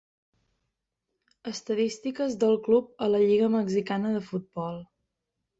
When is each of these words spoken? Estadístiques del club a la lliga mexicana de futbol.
Estadístiques 1.51 2.35
del 2.45 2.57
club 2.69 2.89
a 3.09 3.13
la 3.17 3.23
lliga 3.27 3.53
mexicana 3.59 4.15
de 4.17 4.27
futbol. 4.31 4.85